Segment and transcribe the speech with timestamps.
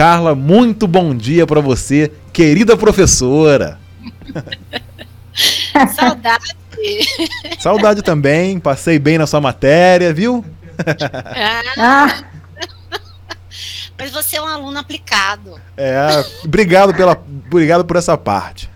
[0.00, 3.78] Carla, muito bom dia para você, querida professora.
[5.94, 6.56] Saudade.
[7.58, 10.42] Saudade também, passei bem na sua matéria, viu?
[11.76, 12.22] Ah.
[13.98, 15.60] Mas você é um aluno aplicado.
[15.76, 18.70] É, obrigado, pela, obrigado por essa parte.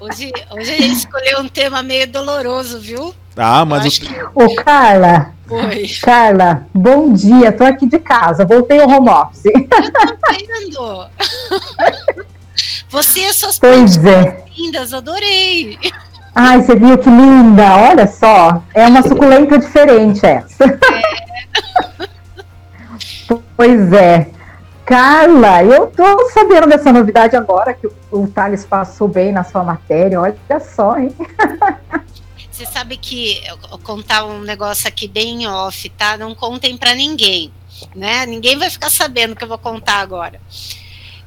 [0.00, 3.14] Hoje, hoje a gente escolheu um tema meio doloroso, viu?
[3.36, 4.00] Ah, mas.
[4.34, 4.46] O...
[4.46, 5.32] Ô, Carla.
[5.52, 5.86] Oi.
[6.02, 7.52] Carla, bom dia.
[7.52, 8.46] Tô aqui de casa.
[8.46, 9.44] Voltei ao home office.
[9.44, 11.06] Eu
[12.88, 14.44] Você e suas pois é.
[14.56, 15.78] lindas, adorei.
[16.34, 17.76] Ai, você viu que linda?
[17.76, 18.62] Olha só.
[18.72, 20.64] É uma suculenta diferente essa.
[20.64, 21.02] É.
[23.54, 24.30] pois é.
[24.86, 30.18] Carla, eu tô sabendo dessa novidade agora, que o, Thales passou bem na sua matéria.
[30.18, 31.14] Olha só, hein?
[32.62, 36.16] Você sabe que eu contar um negócio aqui bem off, tá?
[36.16, 37.52] Não contem para ninguém,
[37.92, 38.24] né?
[38.24, 40.40] Ninguém vai ficar sabendo o que eu vou contar agora.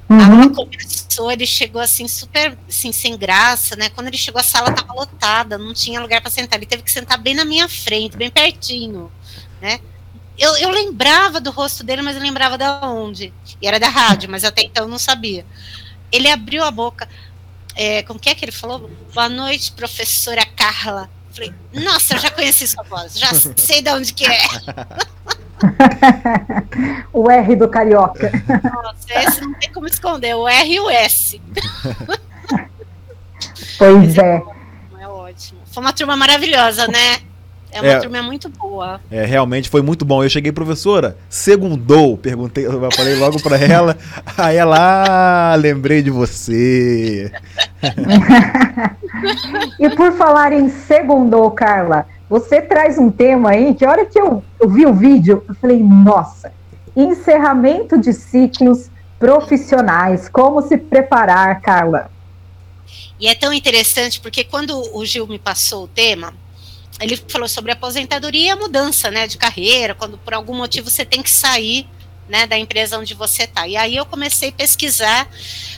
[0.10, 0.44] Uhum.
[0.44, 3.90] A começou, ele chegou assim, super assim, sem graça, né?
[3.90, 6.58] Quando ele chegou, a sala estava lotada, não tinha lugar para sentar.
[6.58, 9.12] Ele teve que sentar bem na minha frente, bem pertinho,
[9.62, 9.82] né?
[10.38, 13.34] Eu, eu lembrava do rosto dele, mas eu lembrava da onde.
[13.62, 15.46] E era da rádio, mas até então eu não sabia.
[16.14, 17.10] Ele abriu a boca.
[17.76, 18.90] É, como que é que ele falou?
[19.14, 21.14] Boa noite, professora Carla.
[21.36, 24.40] Falei, nossa, eu já conheci sua voz, já sei de onde que é.
[27.14, 28.32] o R do carioca.
[28.64, 31.42] Nossa, esse não tem como esconder, o R e o S.
[33.78, 34.42] Pois é.
[35.00, 35.60] É, é ótimo.
[35.66, 37.20] Foi uma turma maravilhosa, né?
[37.76, 39.02] É uma é, turma muito boa.
[39.12, 40.24] É, realmente foi muito bom.
[40.24, 43.98] Eu cheguei, professora, segundou, perguntei, eu falei logo para ela,
[44.38, 47.30] aí ela, ah, lembrei de você.
[49.78, 54.18] e por falar em segundou, Carla, você traz um tema aí que a hora que
[54.18, 56.54] eu, eu vi o vídeo, eu falei, nossa,
[56.96, 62.10] encerramento de ciclos profissionais, como se preparar, Carla?
[63.20, 66.34] E é tão interessante porque quando o Gil me passou o tema,
[67.00, 71.04] ele falou sobre aposentadoria e a mudança, né, de carreira, quando por algum motivo você
[71.04, 71.88] tem que sair,
[72.28, 73.68] né, da empresa onde você está.
[73.68, 75.30] E aí eu comecei a pesquisar,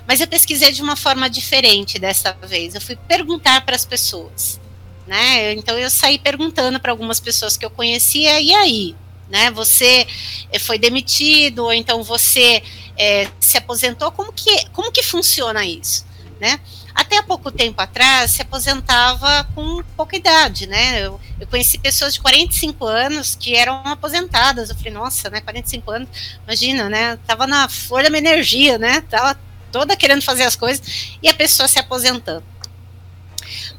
[0.08, 2.76] mas eu pesquisei de uma forma diferente dessa vez.
[2.76, 4.60] Eu fui perguntar para as pessoas,
[5.06, 5.54] né?
[5.54, 8.96] Então eu saí perguntando para algumas pessoas que eu conhecia e aí,
[9.30, 9.52] né?
[9.52, 10.08] Você
[10.52, 12.64] eh, foi demitido ou então você
[12.98, 14.12] é, se aposentou?
[14.12, 16.06] Como que como que funciona isso,
[16.40, 16.60] né?
[16.98, 21.06] Até pouco tempo atrás se aposentava com pouca idade, né?
[21.06, 24.72] Eu, eu, conheci pessoas de 45 anos que eram aposentadas.
[24.72, 25.40] Eu falei, nossa, né?
[25.40, 26.10] 45 anos,
[26.44, 27.20] imagina, né?
[27.28, 29.02] Tava na flor da minha energia, né?
[29.02, 29.40] Tava
[29.72, 32.44] toda querendo fazer as coisas e a pessoa se aposentando.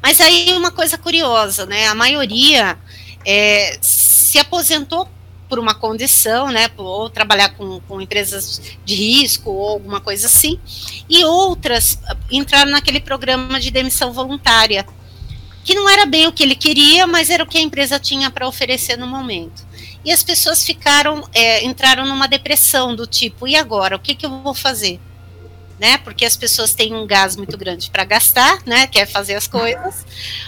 [0.01, 1.89] Mas aí uma coisa curiosa, né?
[1.89, 2.79] A maioria
[3.27, 5.09] é, se aposentou
[5.49, 10.59] por uma condição, né, ou trabalhar com, com empresas de risco ou alguma coisa assim,
[11.09, 11.99] e outras
[12.31, 14.87] entraram naquele programa de demissão voluntária,
[15.65, 18.31] que não era bem o que ele queria, mas era o que a empresa tinha
[18.31, 19.67] para oferecer no momento.
[20.05, 24.25] E as pessoas ficaram, é, entraram numa depressão do tipo, e agora, o que, que
[24.25, 24.99] eu vou fazer?
[25.79, 25.99] Né?
[25.99, 28.87] Porque as pessoas têm um gás muito grande para gastar, né?
[28.87, 30.05] Quer fazer as coisas,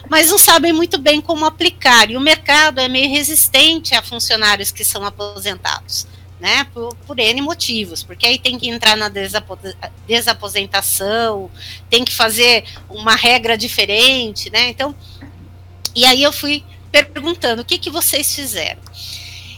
[0.09, 2.11] mas não sabem muito bem como aplicar.
[2.11, 6.07] E o mercado é meio resistente a funcionários que são aposentados,
[6.41, 6.65] né?
[6.73, 9.09] Por, por N motivos, porque aí tem que entrar na
[10.07, 11.51] desaposentação,
[11.89, 14.69] tem que fazer uma regra diferente, né?
[14.69, 14.95] Então,
[15.95, 18.81] e aí eu fui perguntando o que, que vocês fizeram.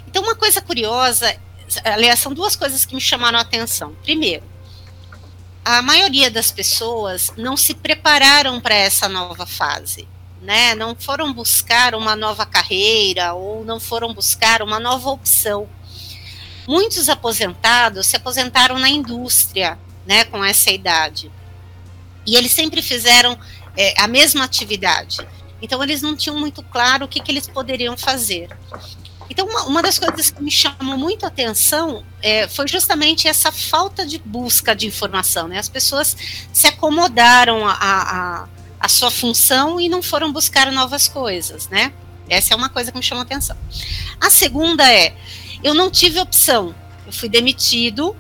[0.07, 1.35] Então, uma coisa curiosa,
[1.83, 3.97] aliás, são duas coisas que me chamaram a atenção.
[4.03, 4.43] Primeiro,
[5.65, 10.09] a maioria das pessoas não se prepararam para essa nova fase,
[10.41, 10.75] né?
[10.75, 15.69] Não foram buscar uma nova carreira ou não foram buscar uma nova opção.
[16.67, 21.31] Muitos aposentados se aposentaram na indústria, né, com essa idade.
[22.27, 23.39] E eles sempre fizeram
[23.77, 25.27] é, a mesma atividade.
[25.61, 28.49] Então, eles não tinham muito claro o que, que eles poderiam fazer.
[29.33, 33.51] Então, uma, uma, das coisas que me chamou muito a atenção é, foi justamente essa
[33.51, 35.49] falta de busca de informação.
[35.49, 35.59] Né?
[35.59, 36.15] As pessoas
[36.53, 38.49] se acomodaram a, a,
[38.79, 41.67] a sua função e não foram buscar novas coisas.
[41.71, 41.95] Né?
[42.29, 43.57] Essa é uma coisa que me chamou a atenção.
[44.21, 45.17] A segunda é:
[45.65, 46.75] eu não tive opção.
[47.07, 48.15] Eu fui demitido.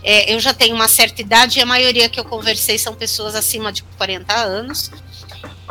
[0.00, 3.34] É, eu já tenho uma certa idade e a maioria que eu conversei são pessoas
[3.34, 4.92] acima de 40 anos.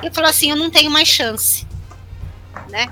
[0.04, 1.66] Eu falo assim: eu não tenho mais chance.
[2.70, 2.90] Né?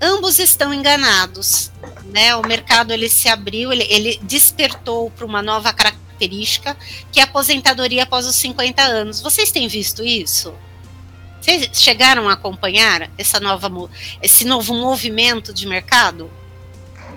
[0.00, 1.70] Ambos estão enganados.
[2.12, 2.34] Né?
[2.36, 6.76] O mercado ele se abriu, ele, ele despertou para uma nova característica,
[7.12, 9.20] que é a aposentadoria após os 50 anos.
[9.20, 10.54] Vocês têm visto isso?
[11.40, 13.70] Vocês chegaram a acompanhar essa nova,
[14.22, 16.30] esse novo movimento de mercado?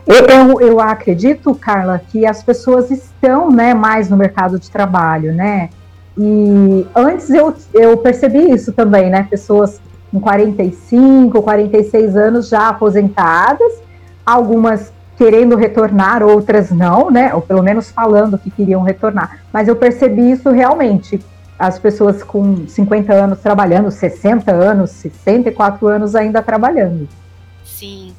[0.06, 5.33] Eu, eu, eu, acredito, Carla, que as pessoas estão né, mais no mercado de trabalho,
[5.33, 5.69] né?
[6.18, 9.25] E antes eu, eu percebi isso também, né?
[9.30, 9.80] Pessoas
[10.13, 13.81] com 45, 46 anos já aposentadas,
[14.24, 17.33] algumas querendo retornar, outras não, né?
[17.33, 19.39] Ou pelo menos falando que queriam retornar.
[19.51, 21.19] Mas eu percebi isso realmente.
[21.57, 27.09] As pessoas com 50 anos trabalhando, 60 anos, 64 anos ainda trabalhando.
[27.66, 28.13] Sim.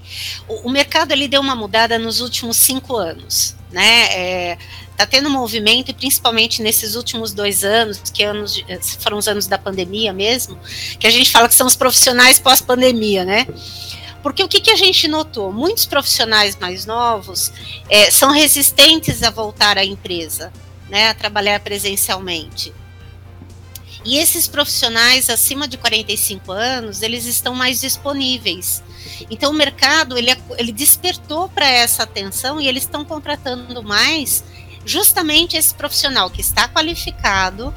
[0.49, 4.07] O, o mercado ele deu uma mudada nos últimos cinco anos, né?
[4.13, 4.59] É,
[4.97, 8.65] tá tendo um movimento, e principalmente nesses últimos dois anos, que anos de,
[9.01, 10.59] foram os anos da pandemia mesmo,
[10.99, 13.47] que a gente fala que são os profissionais pós-pandemia, né?
[14.23, 15.53] Porque o que, que, a gente notou?
[15.53, 17.53] Muitos profissionais mais novos
[17.91, 20.51] é, são resistentes a voltar à empresa,
[20.89, 22.73] né, a trabalhar presencialmente.
[24.05, 28.83] E esses profissionais acima de 45 anos, eles estão mais disponíveis.
[29.31, 34.45] Então o mercado ele, ele despertou para essa atenção e eles estão contratando mais
[34.85, 37.75] justamente esse profissional que está qualificado,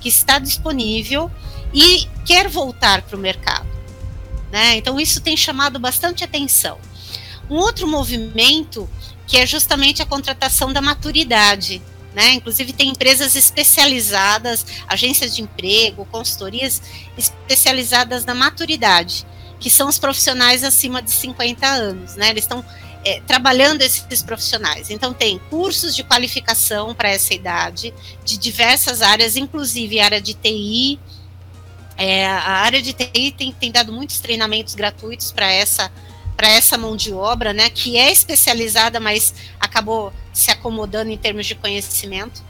[0.00, 1.30] que está disponível
[1.72, 3.66] e quer voltar para o mercado.
[4.52, 4.76] Né?
[4.76, 6.78] Então isso tem chamado bastante atenção.
[7.50, 8.88] Um outro movimento
[9.26, 11.82] que é justamente a contratação da maturidade.
[12.14, 12.34] Né?
[12.34, 16.80] Inclusive tem empresas especializadas, agências de emprego, consultorias
[17.18, 19.26] especializadas na maturidade,
[19.58, 22.30] que são os profissionais acima de 50 anos, né?
[22.30, 22.64] Eles estão
[23.04, 24.90] é, trabalhando esses profissionais.
[24.90, 27.92] Então tem cursos de qualificação para essa idade,
[28.24, 30.98] de diversas áreas, inclusive área de TI.
[31.96, 35.90] É, a área de TI tem, tem dado muitos treinamentos gratuitos para essa
[36.36, 41.46] para essa mão de obra, né, que é especializada, mas acabou se acomodando em termos
[41.46, 42.42] de conhecimento.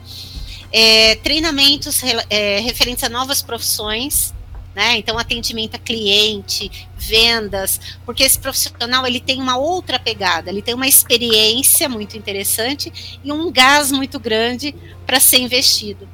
[0.71, 4.33] É, treinamentos é, referentes a novas profissões,
[4.75, 4.97] né?
[4.97, 10.73] Então, atendimento a cliente, vendas, porque esse profissional ele tem uma outra pegada, ele tem
[10.75, 14.75] uma experiência muito interessante e um gás muito grande
[15.05, 16.07] para ser investido.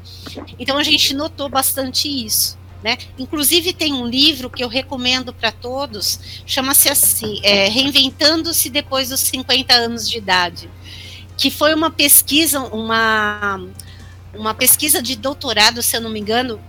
[0.59, 2.59] Então, a gente notou bastante isso.
[2.83, 2.97] Né?
[3.15, 9.19] Inclusive tem um livro que eu recomendo para todos, chama-se assim, é, Reinventando-se depois dos
[9.19, 10.67] 50 anos de idade
[11.41, 13.59] que foi uma pesquisa, uma,
[14.31, 16.61] uma pesquisa de doutorado, se eu não me engano,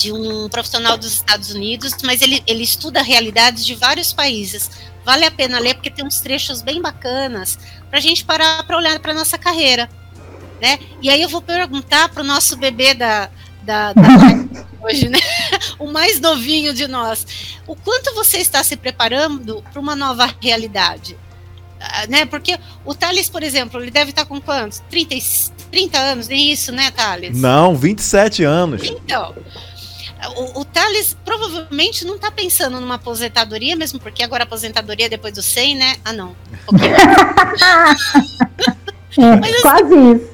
[0.00, 4.70] de um profissional dos Estados Unidos, mas ele, ele estuda realidades de vários países.
[5.04, 7.58] Vale a pena ler porque tem uns trechos bem bacanas
[7.90, 9.90] para a gente parar para olhar para nossa carreira,
[10.60, 10.78] né?
[11.02, 13.28] E aí eu vou perguntar para o nosso bebê da,
[13.62, 14.02] da, da
[14.82, 15.18] hoje, né?
[15.78, 17.26] O mais novinho de nós,
[17.66, 21.16] o quanto você está se preparando para uma nova realidade?
[21.78, 22.24] Ah, né?
[22.24, 24.82] Porque o Thales, por exemplo, ele deve estar com quantos?
[24.90, 25.16] 30,
[25.70, 27.38] 30 anos, nem isso, né, Thales?
[27.38, 28.82] Não, 27 anos.
[28.82, 29.34] Então,
[30.28, 35.34] o, o Thales provavelmente não está pensando numa aposentadoria, mesmo porque agora aposentadoria é depois
[35.34, 35.96] do 100, né?
[36.04, 36.36] Ah, não.
[39.18, 40.30] é, Mas, assim, quase isso.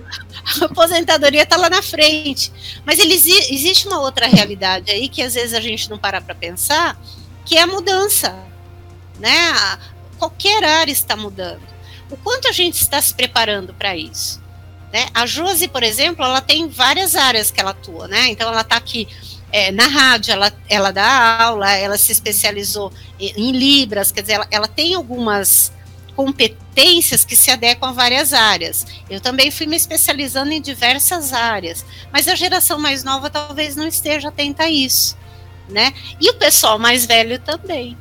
[0.62, 2.52] A aposentadoria está lá na frente.
[2.84, 7.00] Mas existe uma outra realidade aí que às vezes a gente não para para pensar,
[7.44, 8.34] que é a mudança.
[9.18, 9.32] Né?
[10.18, 11.62] qualquer área está mudando.
[12.10, 14.42] O quanto a gente está se preparando para isso?
[14.92, 15.08] Né?
[15.12, 18.28] A Josi, por exemplo, ela tem várias áreas que ela atua, né?
[18.28, 19.08] Então ela está aqui
[19.52, 24.34] é, na rádio, ela, ela dá aula, ela se especializou em, em Libras, quer dizer,
[24.34, 25.72] ela, ela tem algumas
[26.16, 28.86] competências que se adequam a várias áreas.
[29.08, 33.86] Eu também fui me especializando em diversas áreas, mas a geração mais nova talvez não
[33.86, 35.16] esteja atenta a isso,
[35.68, 35.92] né?
[36.20, 37.96] E o pessoal mais velho também,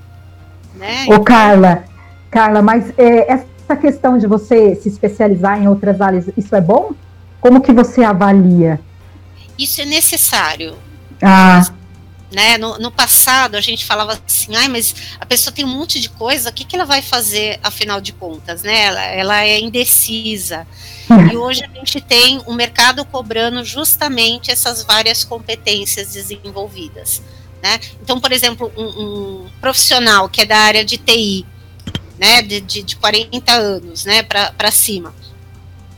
[0.75, 1.05] né?
[1.09, 1.83] Ô, Carla,
[2.31, 6.91] Carla, mas é, essa questão de você se especializar em outras áreas, isso é bom?
[7.41, 8.79] Como que você avalia?
[9.57, 10.75] Isso é necessário.
[11.21, 11.61] Ah.
[12.31, 12.57] Né?
[12.57, 16.09] No, no, passado a gente falava assim, ai, mas a pessoa tem um monte de
[16.09, 18.85] coisa, o que, que ela vai fazer afinal de contas, né?
[18.85, 20.67] Ela, ela é indecisa.
[21.31, 27.21] e hoje a gente tem o um mercado cobrando justamente essas várias competências desenvolvidas.
[27.63, 27.79] Né?
[28.01, 31.45] Então, por exemplo, um, um profissional que é da área de TI,
[32.19, 35.13] né, de, de, de 40 anos, né, para cima,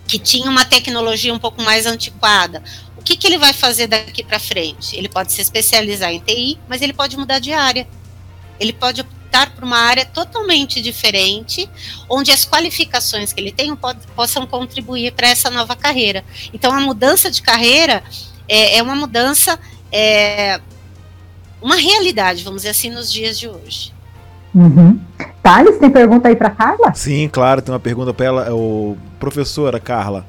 [0.08, 2.64] que tinha uma tecnologia um pouco mais antiquada,
[3.08, 4.98] que, que ele vai fazer daqui para frente?
[4.98, 7.88] Ele pode se especializar em TI, mas ele pode mudar de área.
[8.60, 11.70] Ele pode optar por uma área totalmente diferente,
[12.10, 13.74] onde as qualificações que ele tem
[14.14, 16.26] possam contribuir para essa nova carreira.
[16.54, 18.04] Então, a mudança de carreira
[18.50, 19.58] é, é uma mudança,
[19.90, 20.60] é,
[21.62, 23.94] uma realidade, vamos dizer assim, nos dias de hoje.
[24.54, 25.00] Uhum.
[25.42, 26.94] Thales, tem pergunta aí para Carla?
[26.94, 28.54] Sim, claro, tem uma pergunta para ela.
[28.54, 30.26] O, professora Carla,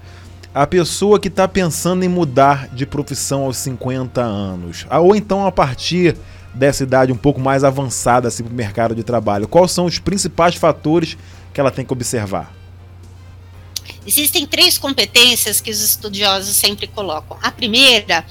[0.55, 5.53] a pessoa que está pensando em mudar de profissão aos 50 anos, ou então a
[5.53, 6.17] partir
[6.55, 9.99] dessa idade um pouco mais avançada assim, para o mercado de trabalho, quais são os
[9.99, 11.17] principais fatores
[11.53, 12.53] que ela tem que observar?
[14.07, 17.37] Existem três competências que os estudiosos sempre colocam.
[17.43, 18.25] A primeira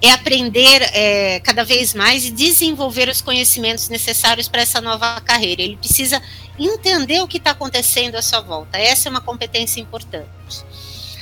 [0.00, 5.60] é aprender é, cada vez mais e desenvolver os conhecimentos necessários para essa nova carreira.
[5.60, 6.22] Ele precisa
[6.58, 8.78] entender o que está acontecendo à sua volta.
[8.78, 10.64] Essa é uma competência importante.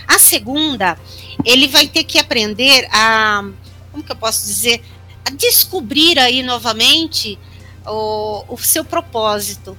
[0.06, 0.98] A segunda,
[1.44, 3.42] ele vai ter que aprender a,
[3.90, 4.82] como que eu posso dizer,
[5.24, 7.38] a descobrir aí novamente
[7.84, 9.76] o, o seu propósito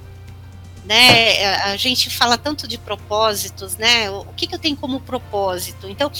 [0.88, 1.54] né?
[1.64, 4.10] A gente fala tanto de propósitos, né?
[4.10, 5.86] O que, que eu tenho como propósito?
[5.86, 6.10] Então,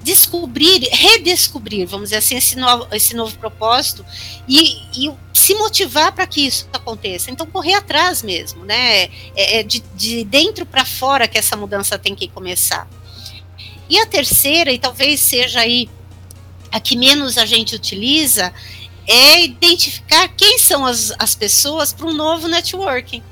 [0.00, 4.06] descobrir, redescobrir, vamos dizer assim, esse novo, esse novo propósito
[4.46, 7.32] e, e se motivar para que isso aconteça.
[7.32, 9.04] Então, correr atrás mesmo, né?
[9.34, 12.88] É, é de, de dentro para fora que essa mudança tem que começar.
[13.92, 15.88] E a terceira, e talvez seja aí
[16.70, 18.52] a que menos a gente utiliza,
[19.06, 23.22] é identificar quem são as, as pessoas para um novo networking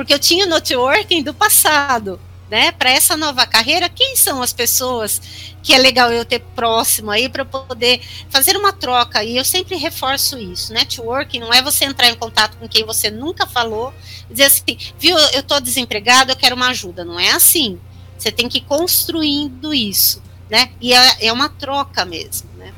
[0.00, 2.18] porque eu tinha networking do passado,
[2.50, 2.72] né?
[2.72, 5.20] Para essa nova carreira, quem são as pessoas
[5.62, 9.22] que é legal eu ter próximo aí para poder fazer uma troca?
[9.22, 13.10] E eu sempre reforço isso, networking não é você entrar em contato com quem você
[13.10, 13.92] nunca falou,
[14.30, 17.04] dizer assim, viu, eu estou desempregado, eu quero uma ajuda.
[17.04, 17.78] Não é assim.
[18.20, 20.68] Você tem que ir construindo isso, né?
[20.78, 22.70] E é, é uma troca mesmo, né?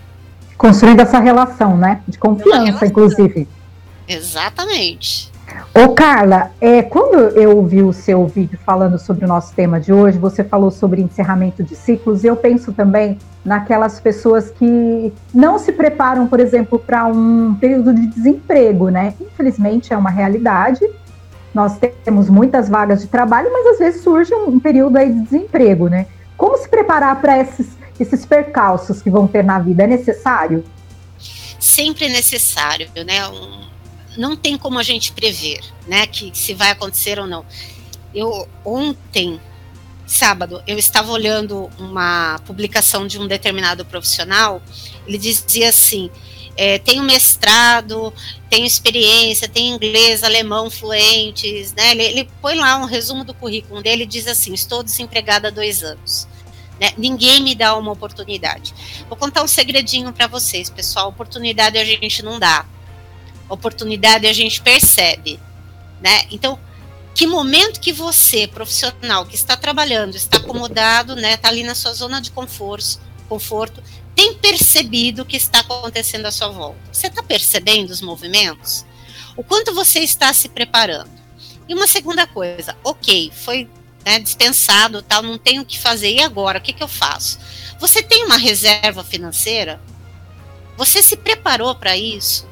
[0.57, 2.01] Construindo essa relação, né?
[2.07, 3.49] De confiança, inclusive.
[4.07, 5.33] Exatamente.
[5.75, 9.93] Ô Carla, é, quando eu ouvi o seu vídeo falando sobre o nosso tema de
[9.93, 15.59] hoje, você falou sobre encerramento de ciclos, e eu penso também naquelas pessoas que não
[15.59, 19.13] se preparam, por exemplo, para um período de desemprego, né?
[19.21, 20.89] Infelizmente é uma realidade.
[21.55, 25.89] Nós temos muitas vagas de trabalho, mas às vezes surge um, período aí de desemprego,
[25.89, 26.07] né?
[26.37, 27.69] Como se preparar para esses,
[28.01, 29.83] esses percalços que vão ter na vida?
[29.83, 30.65] É necessário?
[31.61, 33.21] Sempre é necessário, né?
[34.17, 37.45] Não tem como a gente prever, né, que se vai acontecer ou não.
[38.15, 39.41] Eu ontem,
[40.07, 44.61] sábado, eu estava olhando uma publicação de um determinado profissional.
[45.07, 46.11] Ele dizia assim:
[46.57, 48.13] é, tenho mestrado,
[48.51, 51.93] tenho experiência, tenho inglês, alemão fluentes, né?
[51.93, 55.51] Ele, ele põe lá um resumo do currículo dele e diz assim: estou desempregada há
[55.51, 56.29] dois anos.
[56.81, 56.93] Né?
[56.99, 58.75] Ninguém me dá uma oportunidade.
[59.09, 61.09] Vou contar um segredinho para vocês, pessoal.
[61.09, 62.67] Oportunidade a gente não dá
[63.49, 65.39] oportunidade a gente percebe,
[66.01, 66.23] né?
[66.31, 66.59] Então,
[67.15, 71.93] que momento que você, profissional, que está trabalhando, está acomodado, né, está ali na sua
[71.93, 73.83] zona de conforto, conforto,
[74.15, 76.79] tem percebido o que está acontecendo à sua volta?
[76.93, 78.85] Você está percebendo os movimentos?
[79.37, 81.11] O quanto você está se preparando?
[81.69, 83.69] E uma segunda coisa, ok, foi
[84.05, 87.39] né, dispensado, tal, não tenho o que fazer, e agora, o que, que eu faço?
[87.79, 89.81] Você tem uma reserva financeira?
[90.77, 92.51] Você se preparou para isso?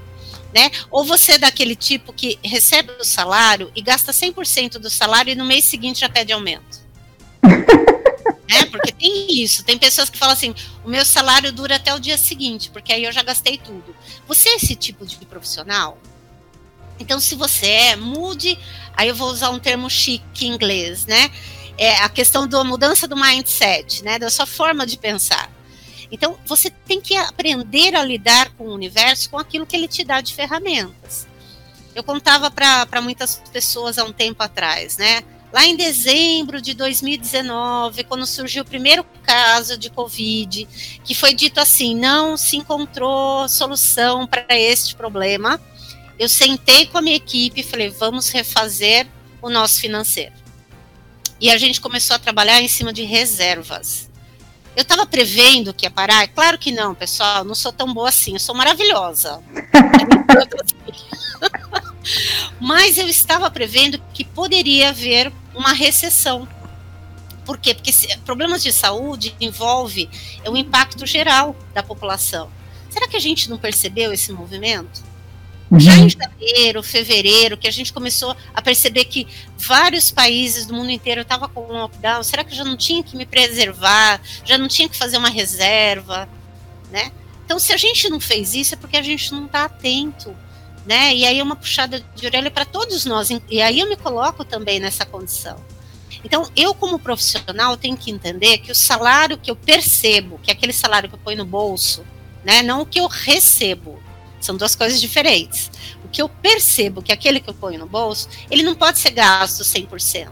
[0.55, 0.71] né?
[0.91, 5.37] Ou você é daquele tipo que recebe o salário e gasta 100% do salário e
[5.37, 6.81] no mês seguinte já pede aumento.
[8.51, 9.65] é, porque tem isso.
[9.65, 10.55] Tem pessoas que falam assim:
[10.85, 13.95] o meu salário dura até o dia seguinte, porque aí eu já gastei tudo.
[14.27, 15.99] Você é esse tipo de profissional?
[16.99, 18.59] Então, se você é, mude.
[18.95, 21.31] Aí eu vou usar um termo chique em inglês, né?
[21.79, 24.19] É a questão da mudança do mindset, né?
[24.19, 25.51] Da sua forma de pensar.
[26.13, 30.05] Então, você tem que aprender a lidar com o universo com aquilo que ele te
[30.05, 31.27] dá de ferramentas.
[31.95, 35.23] Eu contava para muitas pessoas há um tempo atrás, né?
[35.53, 40.69] Lá em dezembro de 2019, quando surgiu o primeiro caso de Covid,
[41.05, 45.61] que foi dito assim: não se encontrou solução para este problema,
[46.19, 49.09] eu sentei com a minha equipe e falei: vamos refazer
[49.43, 50.35] o nosso financeiro.
[51.41, 54.09] E a gente começou a trabalhar em cima de reservas.
[54.77, 56.29] Eu estava prevendo que ia parar?
[56.29, 57.43] Claro que não, pessoal.
[57.43, 58.35] Não sou tão boa assim.
[58.35, 59.43] Eu sou maravilhosa.
[62.61, 66.49] Mas eu estava prevendo que poderia haver uma recessão.
[67.45, 67.75] Por quê?
[67.75, 67.93] Porque
[68.25, 70.09] problemas de saúde envolve
[70.47, 72.51] o impacto geral da população.
[72.89, 75.03] Será que a gente não percebeu esse movimento?
[75.71, 75.79] Uhum.
[75.79, 79.27] Já em janeiro, fevereiro, que a gente começou a perceber que
[79.57, 83.05] vários países do mundo inteiro estavam com um lockdown, será que eu já não tinha
[83.05, 86.29] que me preservar, já não tinha que fazer uma reserva,
[86.91, 87.13] né?
[87.45, 90.37] Então, se a gente não fez isso, é porque a gente não está atento,
[90.87, 91.15] né?
[91.15, 94.45] E aí é uma puxada de orelha para todos nós, e aí eu me coloco
[94.45, 95.57] também nessa condição.
[96.25, 100.53] Então, eu como profissional tenho que entender que o salário que eu percebo, que é
[100.53, 102.05] aquele salário que eu ponho no bolso,
[102.45, 104.03] né, não o que eu recebo,
[104.41, 105.71] são duas coisas diferentes.
[106.05, 109.11] O que eu percebo que aquele que eu ponho no bolso, ele não pode ser
[109.11, 110.29] gasto 100%.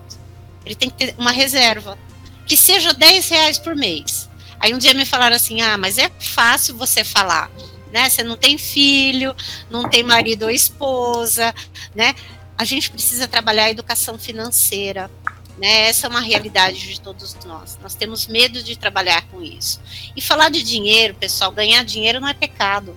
[0.64, 1.98] Ele tem que ter uma reserva,
[2.46, 4.28] que seja 10 reais por mês.
[4.58, 7.50] Aí um dia me falaram assim: ah, mas é fácil você falar,
[7.92, 8.08] né?
[8.08, 9.34] Você não tem filho,
[9.70, 11.54] não tem marido ou esposa,
[11.94, 12.14] né?
[12.56, 15.10] A gente precisa trabalhar a educação financeira.
[15.58, 15.88] Né?
[15.88, 17.78] Essa é uma realidade de todos nós.
[17.82, 19.80] Nós temos medo de trabalhar com isso.
[20.16, 22.96] E falar de dinheiro, pessoal, ganhar dinheiro não é pecado.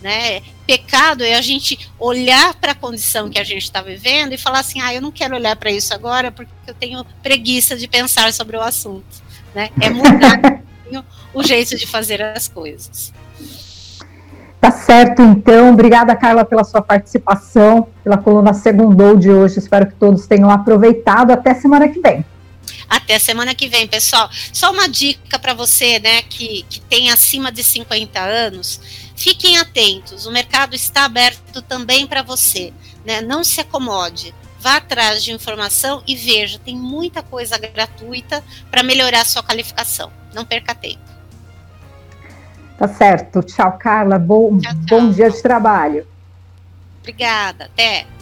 [0.00, 0.42] Né?
[0.66, 4.60] Pecado é a gente olhar para a condição que a gente está vivendo e falar
[4.60, 8.32] assim: ah, eu não quero olhar para isso agora porque eu tenho preguiça de pensar
[8.32, 9.22] sobre o assunto.
[9.54, 9.70] Né?
[9.80, 10.62] É mudar
[11.32, 13.12] o jeito de fazer as coisas.
[14.66, 15.72] Tá certo, então.
[15.72, 19.60] Obrigada, Carla, pela sua participação, pela coluna Segundou de hoje.
[19.60, 21.30] Espero que todos tenham aproveitado.
[21.30, 22.26] Até semana que vem.
[22.90, 24.28] Até semana que vem, pessoal.
[24.52, 28.80] Só uma dica para você, né, que, que tem acima de 50 anos.
[29.14, 32.72] Fiquem atentos, o mercado está aberto também para você.
[33.04, 33.20] Né?
[33.20, 39.24] Não se acomode vá atrás de informação e veja, tem muita coisa gratuita para melhorar
[39.24, 40.10] sua qualificação.
[40.34, 41.15] Não perca tempo.
[42.78, 43.42] Tá certo.
[43.42, 44.18] Tchau, Carla.
[44.18, 45.00] Bom, tchau, tchau.
[45.00, 46.06] bom dia de trabalho.
[47.00, 47.64] Obrigada.
[47.64, 48.15] Até.